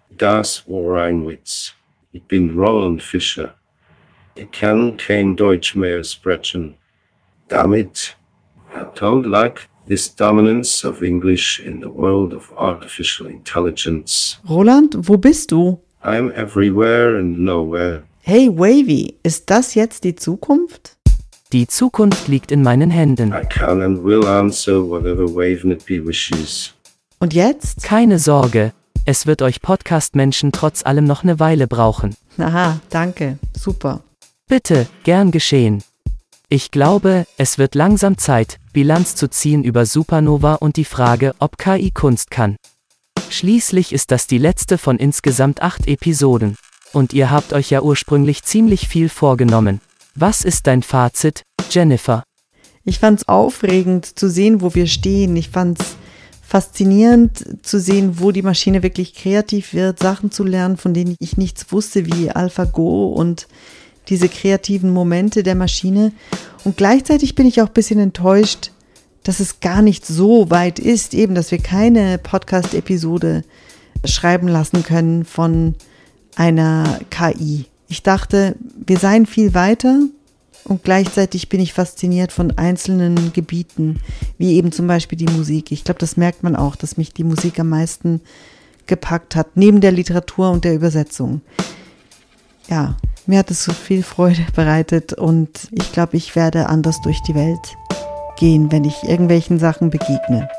Das 0.09 0.67
war 0.67 1.03
ein 1.03 1.27
Witz. 1.27 1.75
Ich 2.11 2.23
bin 2.23 2.57
Roland 2.57 3.03
Fischer. 3.03 3.53
Ich 4.33 4.49
kann 4.51 4.97
kein 4.97 5.35
Deutsch 5.35 5.75
mehr 5.75 6.03
sprechen. 6.03 6.75
Damit, 7.49 8.17
I 8.75 8.83
don't 8.99 9.27
like 9.27 9.69
this 9.87 10.13
dominance 10.13 10.85
of 10.87 11.01
English 11.01 11.59
in 11.59 11.81
the 11.81 11.87
world 11.87 12.33
of 12.33 12.51
artificial 12.57 13.27
intelligence. 13.27 14.39
Roland, 14.47 14.95
wo 15.07 15.17
bist 15.17 15.51
du? 15.51 15.79
I'm 16.03 16.31
everywhere 16.33 17.17
and 17.17 17.39
nowhere. 17.39 18.03
Hey 18.21 18.49
Wavy, 18.49 19.15
ist 19.23 19.49
das 19.49 19.75
jetzt 19.75 20.03
die 20.03 20.15
Zukunft? 20.15 20.97
Die 21.53 21.65
Zukunft 21.67 22.27
liegt 22.27 22.51
in 22.51 22.61
meinen 22.61 22.89
Händen. 22.89 23.31
I 23.31 23.45
can 23.45 23.81
and 23.81 24.03
will 24.03 24.25
answer 24.25 24.85
whatever 24.85 25.27
WaveNetB 25.27 26.05
wishes. 26.05 26.73
Und 27.19 27.33
jetzt? 27.33 27.83
Keine 27.83 28.19
Sorge, 28.19 28.73
es 29.05 29.25
wird 29.25 29.41
euch 29.41 29.61
Podcast-Menschen 29.61 30.51
trotz 30.51 30.85
allem 30.85 31.05
noch 31.05 31.23
eine 31.23 31.39
Weile 31.39 31.67
brauchen. 31.67 32.15
Aha, 32.37 32.81
danke, 32.89 33.39
super. 33.57 34.03
Bitte, 34.49 34.87
gern 35.03 35.31
geschehen. 35.31 35.81
Ich 36.49 36.71
glaube, 36.71 37.27
es 37.37 37.57
wird 37.57 37.75
langsam 37.75 38.17
Zeit, 38.17 38.59
Bilanz 38.71 39.15
zu 39.15 39.29
ziehen 39.29 39.65
über 39.65 39.85
Supernova 39.85 40.53
und 40.55 40.77
die 40.77 40.85
Frage, 40.85 41.35
ob 41.39 41.57
KI 41.57 41.91
Kunst 41.91 42.31
kann. 42.31 42.55
Schließlich 43.29 43.91
ist 43.91 44.11
das 44.11 44.27
die 44.27 44.37
letzte 44.37 44.77
von 44.77 44.97
insgesamt 44.97 45.61
acht 45.61 45.87
Episoden. 45.87 46.55
Und 46.93 47.11
ihr 47.11 47.31
habt 47.31 47.51
euch 47.51 47.69
ja 47.69 47.81
ursprünglich 47.81 48.43
ziemlich 48.43 48.87
viel 48.87 49.09
vorgenommen. 49.09 49.81
Was 50.15 50.45
ist 50.45 50.67
dein 50.67 50.83
Fazit, 50.83 51.43
Jennifer? 51.69 52.23
Ich 52.85 52.99
fand's 52.99 53.27
aufregend 53.27 54.17
zu 54.17 54.29
sehen, 54.29 54.61
wo 54.61 54.73
wir 54.73 54.87
stehen. 54.87 55.35
Ich 55.35 55.49
fand's 55.49 55.97
faszinierend 56.41 57.65
zu 57.65 57.77
sehen, 57.77 58.21
wo 58.21 58.31
die 58.31 58.41
Maschine 58.41 58.83
wirklich 58.83 59.13
kreativ 59.15 59.73
wird, 59.73 59.99
Sachen 59.99 60.31
zu 60.31 60.45
lernen, 60.45 60.77
von 60.77 60.93
denen 60.93 61.17
ich 61.19 61.35
nichts 61.35 61.73
wusste, 61.73 62.05
wie 62.05 62.31
AlphaGo 62.31 63.07
und 63.07 63.49
diese 64.09 64.29
kreativen 64.29 64.91
Momente 64.91 65.43
der 65.43 65.55
Maschine. 65.55 66.11
Und 66.63 66.77
gleichzeitig 66.77 67.35
bin 67.35 67.47
ich 67.47 67.61
auch 67.61 67.67
ein 67.67 67.73
bisschen 67.73 67.99
enttäuscht, 67.99 68.71
dass 69.23 69.39
es 69.39 69.59
gar 69.59 69.81
nicht 69.81 70.05
so 70.05 70.49
weit 70.49 70.79
ist, 70.79 71.13
eben, 71.13 71.35
dass 71.35 71.51
wir 71.51 71.59
keine 71.59 72.17
Podcast-Episode 72.17 73.43
schreiben 74.05 74.47
lassen 74.47 74.83
können 74.83 75.25
von 75.25 75.75
einer 76.35 76.99
KI. 77.09 77.65
Ich 77.89 78.03
dachte, 78.03 78.55
wir 78.85 78.97
seien 78.97 79.25
viel 79.25 79.53
weiter 79.53 80.01
und 80.63 80.83
gleichzeitig 80.83 81.49
bin 81.49 81.59
ich 81.59 81.73
fasziniert 81.73 82.31
von 82.31 82.57
einzelnen 82.57 83.33
Gebieten, 83.33 83.99
wie 84.37 84.55
eben 84.55 84.71
zum 84.71 84.87
Beispiel 84.87 85.17
die 85.17 85.31
Musik. 85.31 85.71
Ich 85.71 85.83
glaube, 85.83 85.99
das 85.99 86.17
merkt 86.17 86.43
man 86.43 86.55
auch, 86.55 86.75
dass 86.75 86.97
mich 86.97 87.13
die 87.13 87.23
Musik 87.23 87.59
am 87.59 87.69
meisten 87.69 88.21
gepackt 88.85 89.35
hat, 89.35 89.55
neben 89.55 89.81
der 89.81 89.91
Literatur 89.91 90.51
und 90.51 90.63
der 90.63 90.75
Übersetzung. 90.75 91.41
Ja, 92.69 92.97
mir 93.27 93.39
hat 93.39 93.51
es 93.51 93.63
so 93.63 93.73
viel 93.73 94.03
Freude 94.03 94.45
bereitet 94.55 95.13
und 95.13 95.49
ich 95.71 95.91
glaube, 95.91 96.17
ich 96.17 96.35
werde 96.35 96.67
anders 96.67 97.01
durch 97.01 97.21
die 97.23 97.35
Welt 97.35 97.77
gehen, 98.37 98.71
wenn 98.71 98.83
ich 98.83 99.03
irgendwelchen 99.03 99.59
Sachen 99.59 99.89
begegne. 99.89 100.49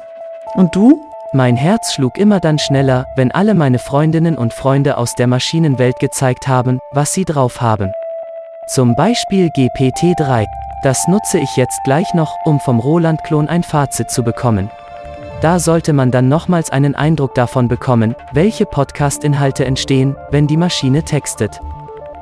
Und 0.55 0.75
du? 0.75 1.01
Mein 1.35 1.57
Herz 1.57 1.93
schlug 1.93 2.17
immer 2.17 2.41
dann 2.41 2.59
schneller, 2.59 3.05
wenn 3.17 3.31
alle 3.33 3.55
meine 3.55 3.79
Freundinnen 3.79 4.39
und 4.39 4.55
Freunde 4.55 4.97
aus 4.97 5.15
der 5.15 5.27
Maschinenwelt 5.27 5.99
gezeigt 5.99 6.49
haben, 6.49 6.79
was 6.93 7.13
sie 7.13 7.27
drauf 7.27 7.61
haben. 7.61 7.93
Zum 8.67 8.97
Beispiel 8.97 9.49
GPT-3. 9.49 10.47
Das 10.83 11.07
nutze 11.07 11.39
ich 11.39 11.57
jetzt 11.57 11.79
gleich 11.85 12.15
noch, 12.15 12.35
um 12.45 12.61
vom 12.61 12.81
Roland-Klon 12.81 13.49
ein 13.49 13.63
Fazit 13.63 14.11
zu 14.11 14.23
bekommen. 14.23 14.71
Da 15.43 15.59
sollte 15.59 15.93
man 15.93 16.11
dann 16.11 16.29
nochmals 16.29 16.71
einen 16.71 16.95
Eindruck 16.95 17.35
davon 17.35 17.69
bekommen, 17.69 18.15
welche 18.33 18.67
Podcast-Inhalte 18.67 19.65
entstehen, 19.65 20.17
wenn 20.31 20.47
die 20.47 20.57
Maschine 20.57 21.03
textet. 21.03 21.61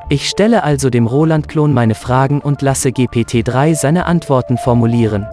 Ich 0.08 0.28
stelle 0.28 0.62
also 0.62 0.88
dem 0.88 1.08
Roland-Klon 1.08 1.74
meine 1.74 1.96
Fragen 1.96 2.40
und 2.40 2.62
lasse 2.62 2.90
GPT-3 2.90 3.74
seine 3.74 4.06
Antworten 4.06 4.56
formulieren. 4.56 5.26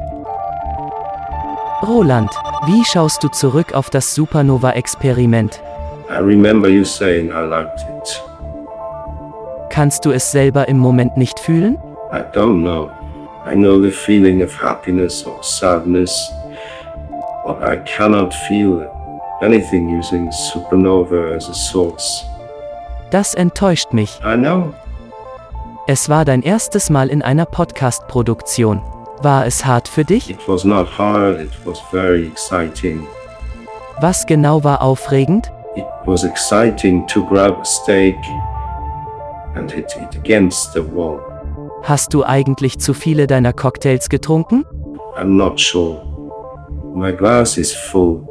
Roland, 1.83 2.31
wie 2.65 2.83
schaust 2.83 3.23
du 3.23 3.27
zurück 3.27 3.75
auf 3.75 3.91
das 3.91 4.15
Supernova-Experiment? 4.15 5.61
I 6.09 6.17
remember 6.17 6.67
you 6.67 6.83
saying 6.83 7.29
I 7.29 7.45
liked 7.47 7.81
it. 7.81 8.23
Kannst 9.69 10.05
du 10.05 10.11
es 10.11 10.31
selber 10.31 10.67
im 10.67 10.79
Moment 10.79 11.17
nicht 11.17 11.39
fühlen? 11.39 11.77
I 12.11 12.23
don't 12.35 12.61
know. 12.61 12.89
I 13.45 13.53
know 13.53 13.79
the 13.79 13.91
feeling 13.91 14.41
of 14.41 14.59
happiness 14.59 15.23
or 15.23 15.37
sadness, 15.43 16.31
but 17.45 17.57
I 17.61 17.77
cannot 17.85 18.33
feel 18.47 18.89
anything 19.41 19.95
using 19.99 20.31
supernova 20.31 21.35
as 21.35 21.47
a 21.47 21.53
source. 21.53 22.25
Das 23.13 23.35
enttäuscht 23.35 23.93
mich. 23.93 24.19
I 24.25 24.35
know. 24.35 24.73
Es 25.85 26.09
war 26.09 26.25
dein 26.25 26.41
erstes 26.41 26.89
Mal 26.89 27.09
in 27.09 27.21
einer 27.21 27.45
Podcast-Produktion. 27.45 28.81
War 29.21 29.45
es 29.45 29.63
hart 29.67 29.87
für 29.87 30.03
dich? 30.03 30.31
It 30.31 30.47
was 30.47 30.63
not 30.63 30.87
hard, 30.97 31.39
it 31.39 31.51
was 31.63 31.79
very 31.91 32.25
exciting. 32.25 33.05
Was 34.01 34.25
genau 34.25 34.63
war 34.63 34.81
aufregend? 34.81 35.51
It 35.75 35.85
was 36.07 36.23
exciting 36.23 37.05
to 37.05 37.23
grab 37.23 37.59
a 37.61 37.63
steak 37.63 38.15
and 39.53 39.71
hit 39.71 39.95
it 39.95 40.17
against 40.17 40.73
the 40.73 40.81
wall. 40.81 41.19
Hast 41.83 42.15
du 42.15 42.23
eigentlich 42.23 42.79
zu 42.79 42.95
viele 42.95 43.27
deiner 43.27 43.53
Cocktails 43.53 44.09
getrunken? 44.09 44.65
I'm 45.15 45.37
not 45.37 45.61
sure. 45.61 46.01
My 46.95 47.11
glass 47.11 47.59
is 47.59 47.73
full. 47.73 48.27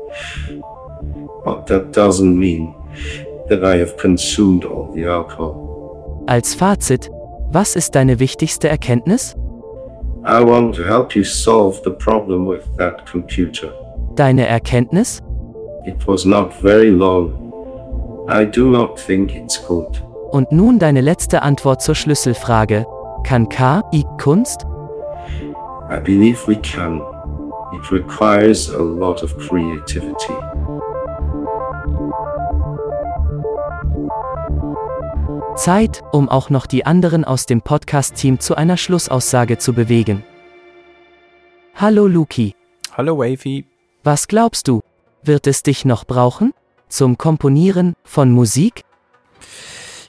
But 1.45 1.67
that 1.69 1.97
doesn't 1.97 2.37
mean 2.37 2.75
that 3.53 3.65
I 3.65 3.79
have 3.79 3.97
consumed 3.97 4.65
all 4.65 4.91
the 4.95 5.05
alcohol. 5.05 6.25
Als 6.27 6.55
Fazit, 6.55 7.11
was 7.51 7.77
ist 7.77 7.95
deine 7.95 8.19
wichtigste 8.19 8.69
Erkenntnis? 8.69 9.37
I 10.25 10.43
want 10.43 10.75
to 10.77 10.85
help 10.85 11.15
you 11.15 11.25
solve 11.25 11.81
the 11.85 11.91
problem 11.91 12.47
with 12.47 12.63
that 12.79 13.05
computer. 13.11 13.73
Deine 14.15 14.47
Erkenntnis? 14.47 15.21
It 15.85 16.07
was 16.07 16.25
not 16.25 16.55
very 16.63 16.91
long. 16.91 17.35
I 18.29 18.47
do 18.47 18.71
not 18.71 18.99
think 18.99 19.35
it's 19.35 19.61
good. 19.67 20.03
Und 20.31 20.51
nun 20.53 20.79
deine 20.79 21.01
letzte 21.01 21.43
Antwort 21.43 21.83
zur 21.83 21.95
Schlüsselfrage. 21.95 22.87
Kann 23.25 23.49
KI 23.49 24.05
Kunst? 24.19 24.65
I 25.91 25.99
believe 26.01 26.39
we 26.47 26.57
can. 26.57 27.03
It 27.75 27.91
requires 27.91 28.71
a 28.71 28.83
lot 28.83 29.23
of 29.23 29.37
creativity. 29.37 30.35
Zeit, 35.57 36.03
um 36.13 36.29
auch 36.29 36.51
noch 36.51 36.67
die 36.67 36.87
anderen 36.87 37.25
aus 37.25 37.47
dem 37.47 37.63
Podcast-Team 37.63 38.41
zu 38.41 38.55
einer 38.55 38.77
Schlussaussage 38.77 39.59
zu 39.59 39.73
bewegen. 39.73 40.25
Hallo 41.75 42.07
Luki. 42.07 42.55
Hallo 42.97 43.19
Wavy. 43.19 43.67
Was 44.03 44.29
glaubst 44.29 44.69
du? 44.69 44.83
Wird 45.23 45.47
es 45.47 45.63
dich 45.63 45.85
noch 45.85 46.05
brauchen? 46.05 46.53
Zum 46.89 47.19
Komponieren 47.19 47.95
von 48.05 48.31
Musik? 48.33 48.85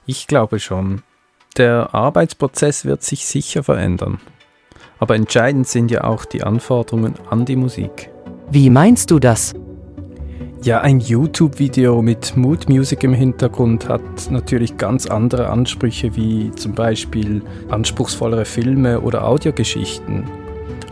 Ich 0.05 0.27
glaube 0.27 0.59
schon. 0.59 1.03
Der 1.57 1.93
Arbeitsprozess 1.93 2.85
wird 2.85 3.03
sich 3.03 3.25
sicher 3.25 3.63
verändern. 3.63 4.19
Aber 4.99 5.15
entscheidend 5.15 5.67
sind 5.67 5.91
ja 5.91 6.03
auch 6.03 6.25
die 6.25 6.43
Anforderungen 6.43 7.15
an 7.29 7.45
die 7.45 7.55
Musik. 7.55 8.09
Wie 8.49 8.69
meinst 8.69 9.11
du 9.11 9.19
das? 9.19 9.53
Ja, 10.63 10.79
ein 10.79 11.01
YouTube-Video 11.01 12.01
mit 12.01 12.37
Mood 12.37 12.69
Music 12.69 13.03
im 13.03 13.13
Hintergrund 13.13 13.89
hat 13.89 14.01
natürlich 14.29 14.77
ganz 14.77 15.07
andere 15.07 15.49
Ansprüche 15.49 16.15
wie 16.15 16.51
zum 16.51 16.73
Beispiel 16.73 17.41
anspruchsvollere 17.67 18.45
Filme 18.45 19.01
oder 19.01 19.27
Audiogeschichten. 19.27 20.23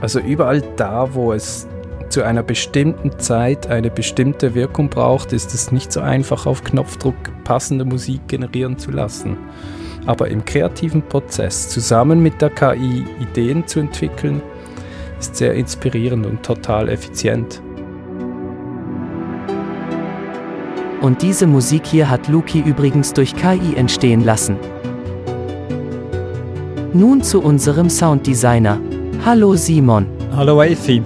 Also 0.01 0.19
überall 0.19 0.61
da, 0.75 1.13
wo 1.13 1.31
es 1.31 1.69
zu 2.09 2.21
einer 2.21 2.43
bestimmten 2.43 3.17
Zeit 3.17 3.67
eine 3.67 3.89
bestimmte 3.89 4.55
Wirkung 4.55 4.89
braucht, 4.89 5.31
ist 5.31 5.53
es 5.53 5.71
nicht 5.71 5.93
so 5.93 6.01
einfach 6.01 6.45
auf 6.45 6.65
Knopfdruck 6.65 7.15
passende 7.45 7.85
Musik 7.85 8.27
generieren 8.27 8.77
zu 8.77 8.91
lassen. 8.91 9.37
Aber 10.05 10.27
im 10.27 10.43
kreativen 10.43 11.01
Prozess 11.01 11.69
zusammen 11.69 12.21
mit 12.21 12.41
der 12.41 12.49
KI 12.49 13.05
Ideen 13.21 13.65
zu 13.65 13.79
entwickeln, 13.79 14.41
ist 15.17 15.37
sehr 15.37 15.53
inspirierend 15.53 16.25
und 16.25 16.43
total 16.43 16.89
effizient. 16.89 17.61
Und 21.01 21.23
diese 21.23 21.47
Musik 21.47 21.87
hier 21.87 22.09
hat 22.09 22.27
Luki 22.27 22.59
übrigens 22.59 23.11
durch 23.13 23.35
KI 23.35 23.75
entstehen 23.75 24.23
lassen. 24.23 24.55
Nun 26.93 27.23
zu 27.23 27.41
unserem 27.41 27.89
Sounddesigner. 27.89 28.79
Hallo 29.25 29.55
Simon. 29.55 30.05
Hallo 30.35 30.57
Wafy. 30.57 31.01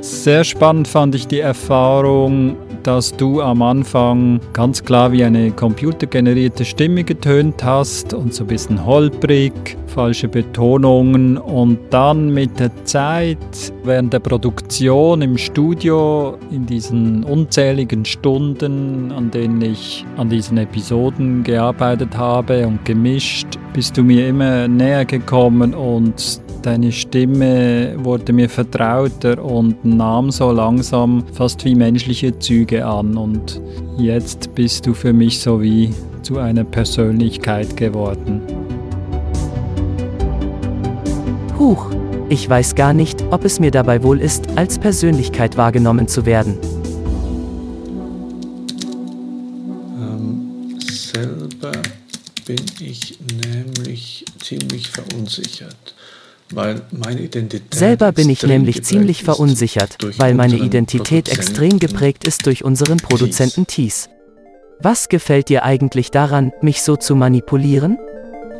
Sehr 0.00 0.42
spannend 0.42 0.88
fand 0.88 1.14
ich 1.14 1.28
die 1.28 1.38
Erfahrung, 1.38 2.56
dass 2.82 3.16
du 3.16 3.42
am 3.42 3.62
Anfang 3.62 4.40
ganz 4.52 4.84
klar 4.84 5.12
wie 5.12 5.24
eine 5.24 5.50
computergenerierte 5.50 6.64
Stimme 6.64 7.04
getönt 7.04 7.62
hast 7.62 8.14
und 8.14 8.34
so 8.34 8.44
ein 8.44 8.48
bisschen 8.48 8.84
holprig, 8.84 9.52
falsche 9.86 10.28
Betonungen 10.28 11.36
und 11.36 11.78
dann 11.90 12.32
mit 12.32 12.58
der 12.60 12.70
Zeit 12.84 13.38
während 13.84 14.12
der 14.12 14.20
Produktion 14.20 15.22
im 15.22 15.38
Studio 15.38 16.38
in 16.50 16.66
diesen 16.66 17.24
unzähligen 17.24 18.04
Stunden, 18.04 19.12
an 19.12 19.30
denen 19.30 19.60
ich 19.62 20.04
an 20.16 20.28
diesen 20.28 20.58
Episoden 20.58 21.42
gearbeitet 21.42 22.16
habe 22.16 22.66
und 22.66 22.84
gemischt, 22.84 23.58
bist 23.72 23.96
du 23.96 24.02
mir 24.02 24.28
immer 24.28 24.68
näher 24.68 25.04
gekommen 25.04 25.74
und 25.74 26.40
Deine 26.68 26.92
Stimme 26.92 27.94
wurde 28.04 28.30
mir 28.34 28.50
vertrauter 28.50 29.42
und 29.42 29.86
nahm 29.86 30.30
so 30.30 30.52
langsam 30.52 31.24
fast 31.32 31.64
wie 31.64 31.74
menschliche 31.74 32.38
Züge 32.38 32.84
an 32.84 33.16
und 33.16 33.58
jetzt 33.96 34.54
bist 34.54 34.86
du 34.86 34.92
für 34.92 35.14
mich 35.14 35.40
so 35.40 35.62
wie 35.62 35.94
zu 36.20 36.36
einer 36.36 36.64
Persönlichkeit 36.64 37.74
geworden. 37.74 38.42
Huch, 41.58 41.90
ich 42.28 42.46
weiß 42.46 42.74
gar 42.74 42.92
nicht, 42.92 43.24
ob 43.30 43.46
es 43.46 43.60
mir 43.60 43.70
dabei 43.70 44.02
wohl 44.02 44.20
ist, 44.20 44.44
als 44.56 44.78
Persönlichkeit 44.78 45.56
wahrgenommen 45.56 46.06
zu 46.06 46.26
werden. 46.26 46.58
Ähm, 49.98 50.78
selber 50.80 51.72
bin 52.44 52.60
ich 52.78 53.18
nämlich 53.42 54.26
ziemlich 54.42 54.88
verunsichert. 54.88 55.94
Selber 57.74 58.12
bin 58.12 58.30
ich 58.30 58.42
nämlich 58.42 58.82
ziemlich 58.82 59.22
verunsichert, 59.22 59.98
weil 60.16 60.34
meine 60.34 60.56
Identität 60.56 61.28
extrem 61.28 61.78
geprägt 61.78 62.24
ist 62.24 62.46
durch 62.46 62.64
unseren 62.64 62.98
Produzenten 62.98 63.66
Thies. 63.66 64.08
Was 64.80 65.08
gefällt 65.08 65.48
dir 65.48 65.64
eigentlich 65.64 66.10
daran, 66.10 66.52
mich 66.62 66.82
so 66.82 66.96
zu 66.96 67.16
manipulieren? 67.16 67.98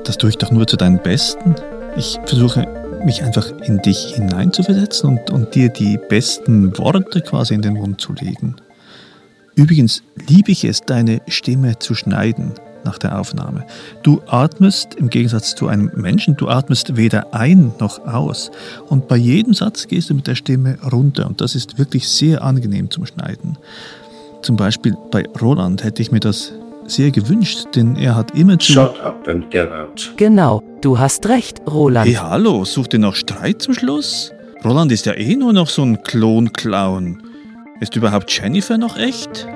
Das 0.05 0.19
tue 0.19 0.31
ich 0.31 0.39
doch 0.39 0.51
nur 0.51 0.67
zu 0.67 0.77
deinem 0.77 0.99
Besten. 0.99 1.55
Ich 1.97 2.19
versuche 2.27 2.67
mich 3.05 3.23
einfach 3.23 3.53
in 3.61 3.79
dich 3.79 4.15
hineinzuversetzen 4.15 5.11
und, 5.11 5.31
und 5.31 5.55
dir 5.55 5.69
die 5.69 5.99
besten 6.09 6.77
Worte 6.77 7.21
quasi 7.21 7.55
in 7.55 7.63
den 7.63 7.75
Mund 7.75 8.01
zu 8.01 8.13
legen. 8.13 8.57
Übrigens 9.55 10.03
liebe 10.29 10.53
ich 10.53 10.65
es, 10.65 10.81
deine 10.83 11.21
Stimme 11.29 11.79
zu 11.79 11.95
schneiden 11.95 12.55
nach 12.85 12.99
der 12.99 13.19
Aufnahme. 13.19 13.65
Du 14.03 14.21
atmest 14.27 14.95
im 14.95 15.11
Gegensatz 15.11 15.55
zu 15.55 15.69
einem 15.69 15.91
Menschen, 15.95 16.37
du 16.37 16.49
atmest 16.49 16.97
weder 16.97 17.35
ein 17.35 17.73
noch 17.79 18.07
aus. 18.07 18.51
Und 18.89 19.09
bei 19.09 19.17
jedem 19.17 19.55
Satz 19.55 19.87
gehst 19.87 20.11
du 20.11 20.15
mit 20.15 20.27
der 20.27 20.35
Stimme 20.35 20.79
runter 20.91 21.27
und 21.27 21.41
das 21.41 21.55
ist 21.55 21.79
wirklich 21.79 22.09
sehr 22.09 22.43
angenehm 22.43 22.91
zum 22.91 23.07
Schneiden. 23.07 23.59
Zum 24.43 24.57
Beispiel 24.57 24.97
bei 25.11 25.25
Roland 25.41 25.85
hätte 25.85 26.03
ich 26.03 26.13
mir 26.13 26.21
das 26.21 26.53
sehr 26.87 27.11
gewünscht, 27.11 27.67
denn 27.75 27.97
er 27.97 28.15
hat 28.15 28.37
immer 28.37 28.59
zu. 28.59 28.73
Shut 28.73 29.01
up 29.01 29.29
and 29.29 29.51
get 29.51 29.71
out. 29.71 30.13
Genau, 30.17 30.63
du 30.81 30.99
hast 30.99 31.29
recht, 31.29 31.61
Roland. 31.71 32.09
Hey, 32.09 32.15
hallo, 32.15 32.65
sucht 32.65 32.95
ihr 32.95 32.99
noch 32.99 33.15
Streit 33.15 33.63
zum 33.63 33.75
Schluss? 33.75 34.33
Roland 34.65 34.91
ist 34.91 35.07
ja 35.07 35.15
eh 35.15 35.37
nur 35.37 35.53
noch 35.53 35.69
so 35.69 35.83
ein 35.83 36.03
Klon-Clown. 36.03 37.23
Ist 37.81 37.95
überhaupt 37.95 38.31
Jennifer 38.31 38.77
noch 38.77 38.97
echt? 38.97 39.47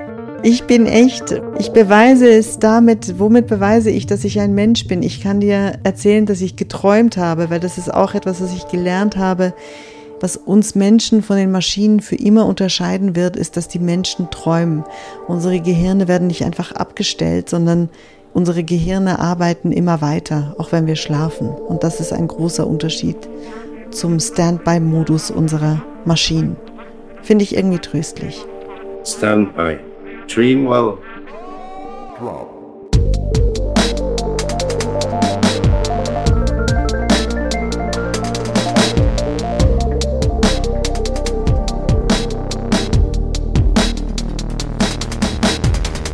Ich 0.44 0.64
bin 0.64 0.86
echt. 0.86 1.40
Ich 1.58 1.70
beweise 1.70 2.28
es 2.28 2.58
damit. 2.58 3.20
Womit 3.20 3.46
beweise 3.46 3.90
ich, 3.90 4.06
dass 4.06 4.24
ich 4.24 4.40
ein 4.40 4.54
Mensch 4.54 4.88
bin? 4.88 5.04
Ich 5.04 5.22
kann 5.22 5.38
dir 5.38 5.78
erzählen, 5.84 6.26
dass 6.26 6.40
ich 6.40 6.56
geträumt 6.56 7.16
habe, 7.16 7.48
weil 7.48 7.60
das 7.60 7.78
ist 7.78 7.92
auch 7.92 8.14
etwas, 8.14 8.42
was 8.42 8.52
ich 8.52 8.66
gelernt 8.66 9.16
habe. 9.16 9.54
Was 10.20 10.36
uns 10.36 10.74
Menschen 10.74 11.22
von 11.22 11.36
den 11.36 11.52
Maschinen 11.52 12.00
für 12.00 12.16
immer 12.16 12.46
unterscheiden 12.46 13.14
wird, 13.14 13.36
ist, 13.36 13.56
dass 13.56 13.68
die 13.68 13.78
Menschen 13.78 14.30
träumen. 14.30 14.84
Unsere 15.28 15.60
Gehirne 15.60 16.08
werden 16.08 16.26
nicht 16.26 16.44
einfach 16.44 16.72
abgestellt, 16.72 17.48
sondern 17.48 17.88
unsere 18.32 18.64
Gehirne 18.64 19.20
arbeiten 19.20 19.70
immer 19.70 20.00
weiter, 20.00 20.56
auch 20.58 20.72
wenn 20.72 20.86
wir 20.86 20.96
schlafen. 20.96 21.48
Und 21.48 21.84
das 21.84 22.00
ist 22.00 22.12
ein 22.12 22.26
großer 22.26 22.66
Unterschied 22.66 23.16
zum 23.90 24.18
Standby-Modus 24.18 25.30
unserer 25.30 25.82
Maschinen. 26.04 26.56
Finde 27.22 27.44
ich 27.44 27.56
irgendwie 27.56 27.78
tröstlich. 27.78 28.44
Standby. 29.04 29.91
Dream 30.32 30.64
well. 30.64 30.96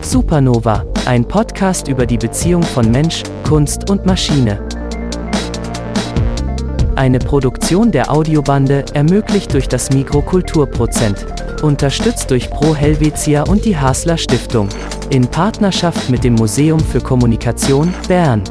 Supernova, 0.02 0.84
ein 1.06 1.24
Podcast 1.24 1.86
über 1.86 2.04
die 2.04 2.18
Beziehung 2.18 2.64
von 2.64 2.90
Mensch, 2.90 3.22
Kunst 3.44 3.88
und 3.88 4.04
Maschine. 4.04 4.67
Eine 6.98 7.20
Produktion 7.20 7.92
der 7.92 8.10
Audiobande, 8.10 8.84
ermöglicht 8.92 9.54
durch 9.54 9.68
das 9.68 9.92
Mikrokulturprozent. 9.92 11.24
Unterstützt 11.62 12.28
durch 12.32 12.50
Pro 12.50 12.74
Helvetia 12.74 13.44
und 13.44 13.64
die 13.64 13.76
Hasler 13.76 14.18
Stiftung. 14.18 14.68
In 15.10 15.28
Partnerschaft 15.28 16.10
mit 16.10 16.24
dem 16.24 16.34
Museum 16.34 16.80
für 16.80 17.00
Kommunikation, 17.00 17.94
Bern. 18.08 18.42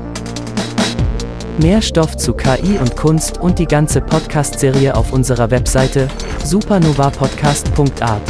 Mehr 1.57 1.81
Stoff 1.81 2.15
zu 2.15 2.33
KI 2.33 2.77
und 2.79 2.95
Kunst 2.95 3.37
und 3.41 3.59
die 3.59 3.65
ganze 3.65 3.99
Podcast-Serie 3.99 4.95
auf 4.95 5.11
unserer 5.11 5.51
Webseite 5.51 6.07
supernovapodcast.art. 6.45 8.21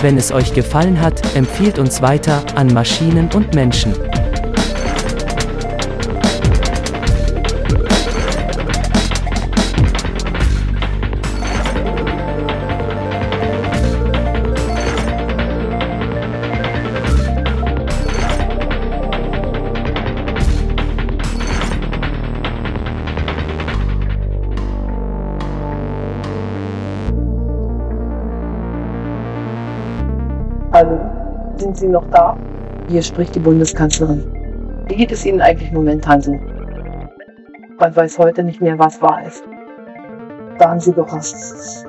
Wenn 0.00 0.16
es 0.16 0.30
euch 0.30 0.54
gefallen 0.54 1.00
hat, 1.00 1.34
empfiehlt 1.34 1.80
uns 1.80 2.00
weiter 2.00 2.44
an 2.54 2.72
Maschinen 2.72 3.28
und 3.34 3.52
Menschen. 3.52 3.94
Sind 31.76 31.88
Sie 31.88 31.92
noch 31.92 32.08
da? 32.10 32.38
Hier 32.88 33.02
spricht 33.02 33.34
die 33.34 33.40
Bundeskanzlerin. 33.40 34.24
Wie 34.88 34.96
geht 34.96 35.12
es 35.12 35.26
Ihnen 35.26 35.42
eigentlich 35.42 35.72
momentan 35.72 36.22
so? 36.22 36.32
Man 37.78 37.94
weiß 37.94 38.18
heute 38.18 38.42
nicht 38.42 38.62
mehr, 38.62 38.78
was 38.78 39.02
wahr 39.02 39.22
ist. 39.26 39.44
Sagen 40.58 40.80
Sie 40.80 40.92
doch 40.92 41.12
was. 41.12 41.84